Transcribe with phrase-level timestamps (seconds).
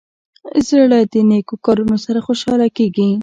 [0.67, 3.09] زړه د نیکو کارونو سره خوشحاله کېږي.